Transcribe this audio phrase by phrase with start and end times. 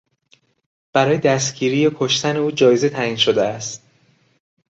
[0.93, 3.81] برای دستگیری یا کشتن او جایزه تعیین شده است.